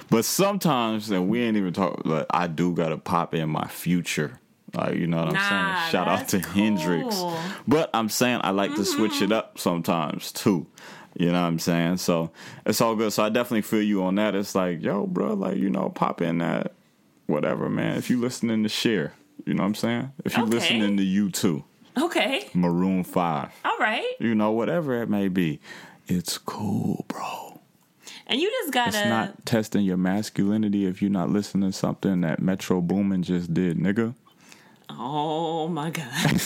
[0.08, 2.06] But sometimes, and we ain't even talk.
[2.06, 4.40] Like, I do gotta pop in my future.
[4.74, 5.90] Like you know what I'm Nah, saying.
[5.92, 7.22] Shout out to Hendrix.
[7.68, 9.24] But I'm saying I like to switch Mm-hmm.
[9.24, 10.66] it up sometimes too.
[11.16, 11.98] You know what I'm saying?
[11.98, 12.32] So
[12.66, 13.12] it's all good.
[13.12, 14.34] So I definitely feel you on that.
[14.34, 16.72] It's like, yo, bro, like, you know, pop in that
[17.26, 17.96] whatever, man.
[17.98, 19.12] If you listening to Cher,
[19.46, 20.12] you know what I'm saying?
[20.24, 20.50] If you Okay.
[20.52, 21.64] listening to U2,
[21.96, 22.48] Okay.
[22.54, 24.04] Maroon 5, All right.
[24.18, 25.60] you know, whatever it may be,
[26.06, 27.60] it's cool, bro.
[28.26, 28.96] And you just gotta.
[28.98, 33.52] It's not testing your masculinity if you're not listening to something that Metro Boomin just
[33.54, 34.14] did, nigga.
[34.90, 36.40] Oh my god.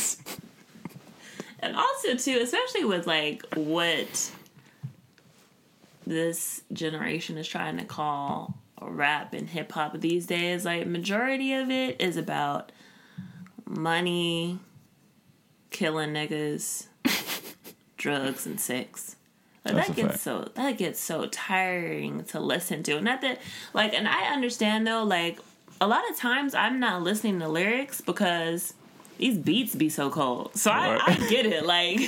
[1.60, 4.32] and also too, especially with like what
[6.06, 11.70] this generation is trying to call rap and hip hop these days, like majority of
[11.70, 12.72] it is about
[13.68, 14.58] money,
[15.70, 16.86] killing niggas,
[17.96, 19.16] drugs and sex.
[19.64, 20.20] That's that gets fact.
[20.20, 23.00] so that gets so tiring to listen to.
[23.00, 23.40] Not that
[23.74, 25.38] like and I understand though, like
[25.80, 28.74] a lot of times I'm not listening to lyrics because
[29.18, 30.52] these beats be so cold.
[30.54, 30.98] So I.
[31.04, 31.66] I get it.
[31.66, 32.00] Like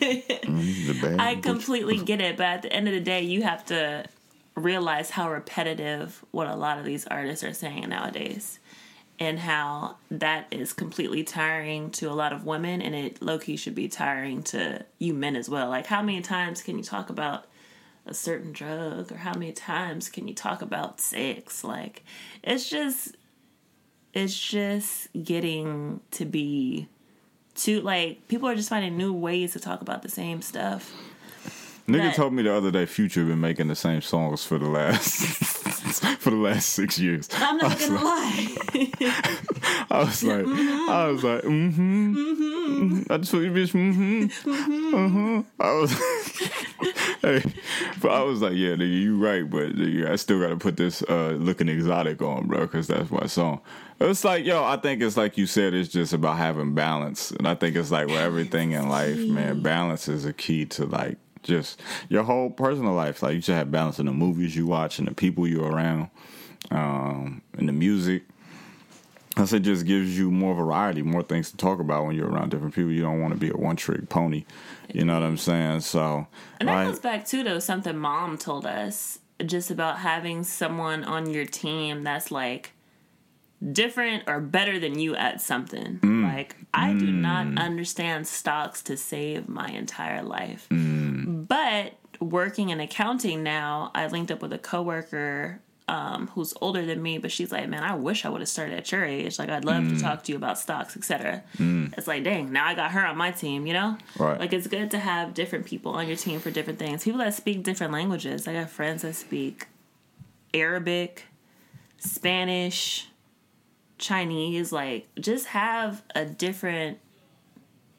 [1.20, 4.06] I completely get it, but at the end of the day you have to
[4.54, 8.58] realize how repetitive what a lot of these artists are saying nowadays.
[9.18, 13.56] And how that is completely tiring to a lot of women, and it low key
[13.56, 15.70] should be tiring to you men as well.
[15.70, 17.46] Like, how many times can you talk about
[18.04, 21.64] a certain drug, or how many times can you talk about sex?
[21.64, 22.04] Like,
[22.42, 23.16] it's just,
[24.12, 26.88] it's just getting to be
[27.54, 30.92] too like people are just finding new ways to talk about the same stuff.
[31.88, 34.68] Nigga that- told me the other day Future been making the same songs for the
[34.68, 35.55] last
[36.18, 37.28] for the last six years.
[37.32, 38.56] I'm not gonna lie.
[39.90, 43.12] I was like, I was like, mm-hmm, mm-hmm.
[43.12, 45.42] I just told you, bitch, mm-hmm, uh-huh.
[45.60, 45.92] I was,
[47.22, 47.52] hey,
[48.00, 50.76] but I was like, yeah, nigga, you right, but nigga, I still got to put
[50.76, 53.60] this uh, looking exotic on, bro, because that's my song.
[54.00, 57.48] It's like, yo, I think it's like you said, it's just about having balance, and
[57.48, 61.18] I think it's like with everything in life, man, balance is a key to like
[61.46, 63.22] just your whole personal life.
[63.22, 66.10] Like you should have balance in the movies you watch and the people you're around,
[66.70, 68.24] um, and the music.
[69.38, 72.50] I said just gives you more variety, more things to talk about when you're around
[72.50, 72.90] different people.
[72.90, 74.46] You don't want to be a one trick pony.
[74.92, 75.80] You know what I'm saying?
[75.80, 76.26] So,
[76.58, 81.04] And that like, goes back to though something mom told us just about having someone
[81.04, 82.72] on your team that's like
[83.72, 85.98] different or better than you at something.
[85.98, 86.24] Mm.
[86.24, 87.58] Like I do not mm.
[87.58, 90.66] understand stocks to save my entire life.
[90.70, 90.95] Mm.
[91.26, 97.00] But working in accounting now, I linked up with a coworker um, who's older than
[97.00, 99.38] me, but she's like, "Man, I wish I would have started at your age.
[99.38, 101.42] Like, I'd love to talk to you about stocks, etc."
[101.96, 103.66] It's like, dang, now I got her on my team.
[103.66, 104.38] You know, Right.
[104.40, 107.04] Like, it's good to have different people on your team for different things.
[107.04, 108.48] People that speak different languages.
[108.48, 109.66] I got friends that speak
[110.54, 111.24] Arabic,
[111.98, 113.08] Spanish,
[113.98, 114.72] Chinese.
[114.72, 116.98] Like, just have a different,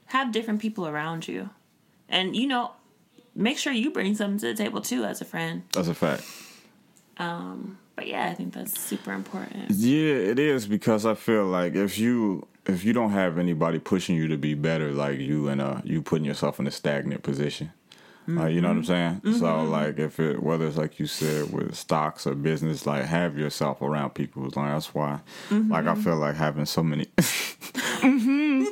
[0.07, 1.51] have different people around you,
[2.09, 2.71] and you know,
[3.37, 5.63] make sure you bring something to the table too as a friend.
[5.71, 6.23] that's a fact.
[7.17, 9.71] Um, but yeah, I think that's super important.
[9.71, 14.15] Yeah, it is because I feel like if you if you don't have anybody pushing
[14.15, 17.71] you to be better, like you and uh you putting yourself in a stagnant position.
[18.29, 19.15] Like you know what I'm saying?
[19.15, 19.33] Mm-hmm.
[19.39, 19.71] So mm-hmm.
[19.71, 23.81] like if it whether it's like you said with stocks or business, like have yourself
[23.81, 25.71] around people like that's why mm-hmm.
[25.71, 27.05] like I feel like having so many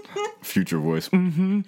[0.42, 1.08] future voice.
[1.08, 1.62] hmm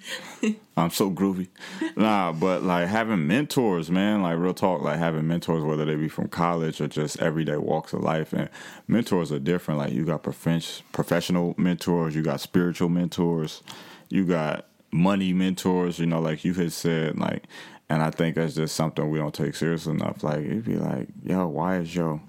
[0.76, 1.48] I'm so groovy.
[1.96, 6.08] Nah, but like having mentors, man, like real talk, like having mentors, whether they be
[6.08, 8.32] from college or just everyday walks of life.
[8.32, 8.48] And
[8.86, 9.78] mentors are different.
[9.78, 13.62] Like you got profen- professional mentors, you got spiritual mentors,
[14.08, 17.44] you got money mentors, you know, like you had said, like,
[17.90, 20.22] and I think that's just something we don't take serious enough.
[20.22, 22.20] Like, it'd be like, yo, why is your,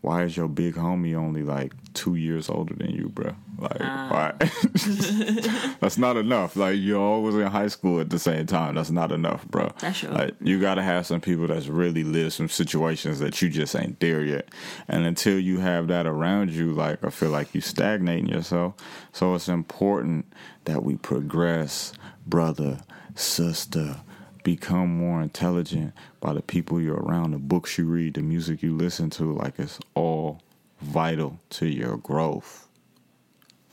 [0.00, 3.34] why is your big homie only like two years older than you, bro?
[3.58, 4.08] Like, uh.
[4.08, 4.32] why?
[5.80, 6.56] That's not enough.
[6.56, 8.74] Like, you're always in high school at the same time.
[8.74, 9.72] That's not enough, bro.
[9.80, 10.10] That's true.
[10.10, 14.00] Like, you gotta have some people that's really lived some situations that you just ain't
[14.00, 14.48] there yet.
[14.88, 18.74] And until you have that around you, like, I feel like you stagnating yourself.
[19.12, 20.32] So it's important
[20.64, 21.92] that we progress,
[22.26, 22.80] brother,
[23.14, 23.96] sister
[24.44, 28.76] become more intelligent by the people you're around, the books you read, the music you
[28.76, 29.32] listen to.
[29.32, 30.40] Like it's all
[30.80, 32.63] vital to your growth.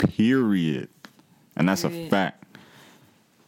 [0.10, 0.89] Period.
[1.56, 2.08] And that's Period.
[2.08, 2.58] a fact.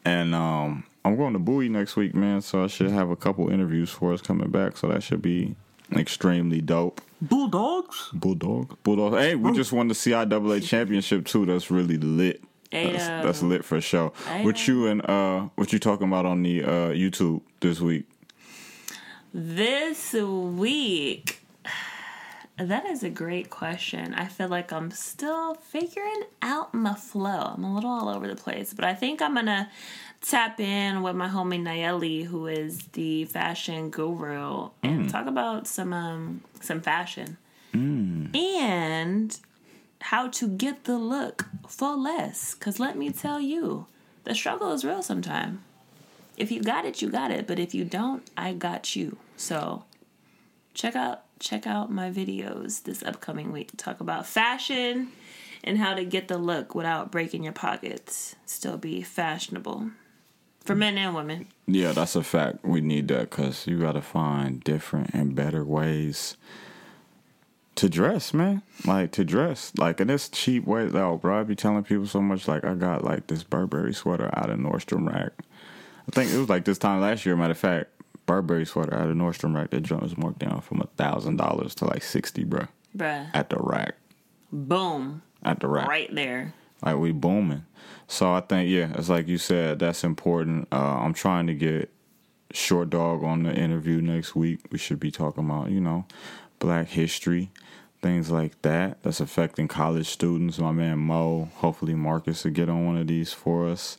[0.05, 2.41] And um, I'm going to Bowie next week, man.
[2.41, 4.77] So I should have a couple interviews for us coming back.
[4.77, 5.55] So that should be
[5.95, 7.01] extremely dope.
[7.21, 8.09] Bulldogs.
[8.13, 8.75] Bulldogs.
[8.83, 9.17] Bulldogs.
[9.17, 11.45] Hey, we just won the CIAA championship too.
[11.45, 12.43] That's really lit.
[12.71, 14.11] That's, that's, lit for sure.
[14.41, 18.05] What you and uh, what you talking about on the uh, YouTube this week?
[19.31, 21.42] This week,
[22.65, 24.13] that is a great question.
[24.13, 27.53] I feel like I'm still figuring out my flow.
[27.55, 29.69] I'm a little all over the place, but I think I'm gonna
[30.21, 35.11] tap in with my homie Nayeli, who is the fashion guru, and mm.
[35.11, 37.37] talk about some um, some fashion.
[37.73, 38.35] Mm.
[38.35, 39.39] And
[40.01, 42.53] how to get the look for less.
[42.53, 43.87] Because let me tell you,
[44.25, 45.59] the struggle is real sometimes.
[46.35, 47.47] If you got it, you got it.
[47.47, 49.17] But if you don't, I got you.
[49.37, 49.85] So
[50.73, 53.71] check out check out my videos this upcoming week.
[53.71, 55.09] To talk about fashion
[55.63, 58.35] and how to get the look without breaking your pockets.
[58.45, 59.91] Still be fashionable
[60.63, 61.47] for men and women.
[61.67, 62.63] Yeah, that's a fact.
[62.63, 66.37] We need that because you got to find different and better ways
[67.75, 68.61] to dress, man.
[68.85, 70.85] Like to dress, like in this cheap way.
[70.85, 72.47] though, bro, I be telling people so much.
[72.47, 75.33] Like I got like this Burberry sweater out of Nordstrom Rack.
[76.07, 77.35] I think it was like this time last year.
[77.35, 77.89] Matter of fact,
[78.25, 79.71] Burberry sweater out of Nordstrom Rack.
[79.71, 82.67] That joint was marked down from a thousand dollars to like sixty, bro.
[82.95, 83.29] Bruh.
[83.33, 83.95] At the rack.
[84.51, 85.21] Boom.
[85.43, 85.87] At the rack.
[85.87, 86.53] Right there.
[86.83, 87.65] Like we booming.
[88.07, 89.79] So I think yeah, it's like you said.
[89.79, 90.67] That's important.
[90.71, 91.91] Uh, I'm trying to get
[92.51, 94.59] Short Dog on the interview next week.
[94.71, 96.05] We should be talking about you know
[96.59, 97.51] Black history
[98.03, 100.59] things like that that's affecting college students.
[100.59, 103.97] My man Mo, hopefully Marcus will get on one of these for us.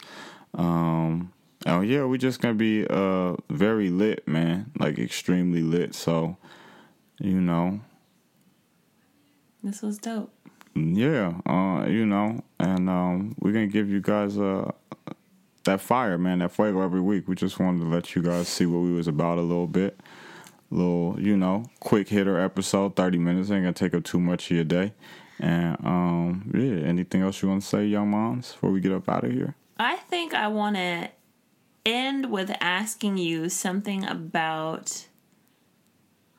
[0.52, 1.32] Um,
[1.66, 5.94] oh yeah, we just gonna be uh very lit, man, like extremely lit.
[5.94, 6.36] So,
[7.20, 7.80] you know,
[9.62, 10.32] this was dope.
[10.74, 14.70] Yeah, uh, you know, and um, we're gonna give you guys uh
[15.64, 17.26] that fire, man, that fuego every week.
[17.26, 19.98] We just wanted to let you guys see what we was about a little bit
[20.74, 23.50] little, you know, quick hitter episode, 30 minutes.
[23.50, 24.92] Ain't gonna take up too much of your day.
[25.40, 29.08] And um, yeah, anything else you want to say, young moms, before we get up
[29.08, 29.54] out of here?
[29.78, 31.10] I think I want to
[31.84, 35.06] end with asking you something about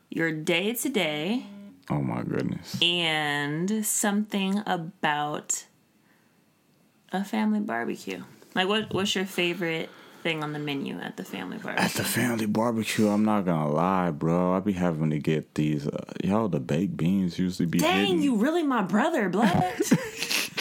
[0.09, 1.45] your day to day.
[1.89, 2.81] Oh my goodness.
[2.81, 5.65] And something about
[7.11, 8.23] a family barbecue.
[8.55, 9.89] Like what what's your favorite
[10.25, 11.85] thing on the menu at the family barbecue.
[11.85, 14.53] At the family barbecue, I'm not gonna lie, bro.
[14.53, 15.87] I be having to get these.
[15.87, 17.77] Uh, y'all, the baked beans usually be.
[17.77, 18.21] Dang, hidden.
[18.23, 19.75] you really my brother, blood.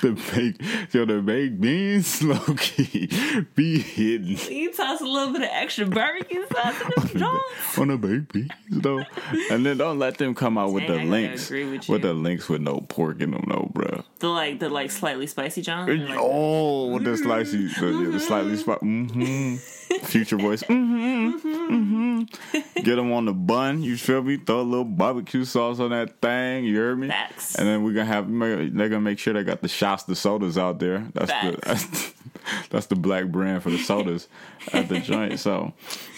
[0.00, 3.08] the baked, yo, the baked beans, low key,
[3.54, 4.36] be hidden.
[4.50, 7.40] You toss a little bit of extra barbecue sauce in the
[7.78, 9.04] on the baked beans, though,
[9.50, 12.48] and then don't let them come out Dang, with the links, with, with, the links
[12.48, 14.04] with no pork in them, no, bro.
[14.18, 15.86] The like the like slightly spicy John.
[15.86, 18.84] Like, oh, with the slightly, the, the slightly spicy.
[18.84, 19.56] Mm-hmm.
[20.04, 20.62] Future voice.
[20.62, 22.82] Mm-hmm, mm-hmm.
[22.82, 23.82] Get them on the bun.
[23.82, 24.36] You feel me?
[24.36, 26.64] Throw a little barbecue sauce on that thing.
[26.64, 27.08] You heard me?
[27.08, 27.56] Facts.
[27.56, 28.28] And then we're gonna have.
[28.30, 31.06] They're gonna make sure they got the shots, the sodas out there.
[31.14, 31.56] That's Facts.
[31.56, 32.14] the that's,
[32.70, 34.28] that's the black brand for the sodas
[34.72, 35.40] at the joint.
[35.40, 35.72] So,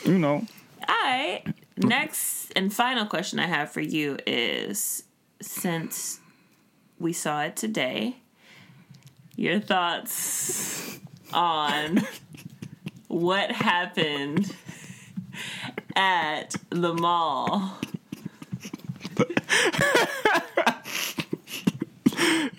[0.05, 0.45] you know.
[0.89, 1.43] All right.
[1.77, 5.05] Next and final question I have for you is
[5.41, 6.21] since
[6.99, 8.17] we saw it today,
[9.37, 10.99] your thoughts
[11.33, 12.03] on
[13.17, 14.55] what happened
[15.97, 17.79] at the mall.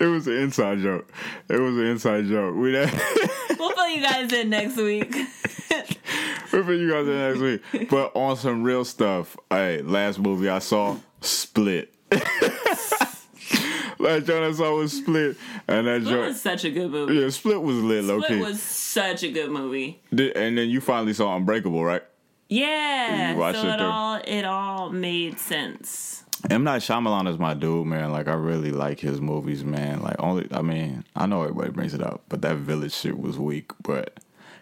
[0.00, 1.08] was an inside joke.
[1.48, 2.56] It was an inside joke.
[2.56, 5.14] We we'll fill you guys in next week.
[6.52, 7.88] we'll fill you guys in next week.
[7.88, 11.94] But on some real stuff, hey, last movie I saw, Split.
[13.98, 15.36] Last joint I saw was Split,
[15.66, 17.14] and that Split joint was such a good movie.
[17.14, 18.04] Yeah, Split was lit.
[18.04, 20.00] Split low was such a good movie.
[20.14, 22.02] Did, and then you finally saw Unbreakable, right?
[22.48, 23.34] Yeah.
[23.52, 26.24] So it, it all it all made sense.
[26.50, 28.12] M Night Shyamalan is my dude, man.
[28.12, 30.00] Like I really like his movies, man.
[30.02, 33.38] Like only, I mean, I know everybody brings it up, but that Village shit was
[33.38, 34.18] weak, but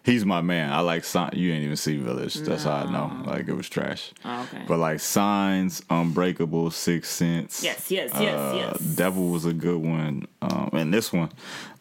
[0.07, 0.73] he's my man.
[0.73, 1.31] I like sign.
[1.35, 2.37] You ain't even see Village.
[2.37, 3.25] That's how I know.
[3.27, 4.13] Like it was trash.
[4.25, 4.65] Oh, okay.
[4.67, 7.63] But like Signs, Unbreakable, Sixth Sense.
[7.63, 8.79] yes, yes, yes, uh, yes.
[8.79, 11.31] Devil was a good one, um, and this one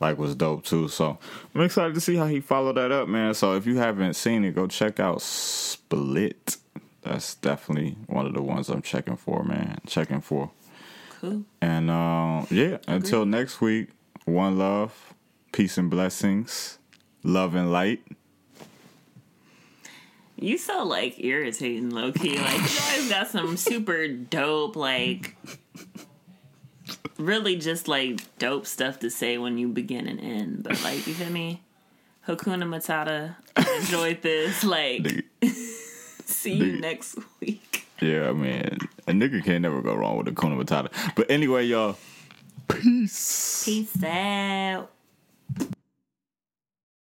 [0.01, 0.88] like was dope too.
[0.88, 1.17] So
[1.53, 3.36] I'm excited to see how he followed that up, man.
[3.36, 6.57] So if you haven't seen it, go check out Split.
[7.03, 9.78] That's definitely one of the ones I'm checking for, man.
[9.86, 10.49] Checking for.
[11.21, 11.43] Cool.
[11.61, 13.89] And uh, yeah, until next week,
[14.26, 15.13] one love,
[15.51, 16.80] peace and blessings,
[17.26, 18.01] love and light.
[20.38, 22.38] You so like irritating, low key.
[22.38, 25.36] Like you always got some super dope, like
[27.17, 30.63] really just like dope stuff to say when you begin and end.
[30.63, 31.61] But like you feel me?
[32.28, 33.36] Hakuna Matata.
[33.55, 34.63] I enjoyed this.
[34.63, 35.23] Like Nigga,
[36.26, 37.86] see you next week.
[38.01, 41.15] Yeah, man, a nigga can't never go wrong with Hakuna Matata.
[41.15, 41.97] But anyway, y'all,
[42.67, 43.63] peace.
[43.63, 44.89] Peace out.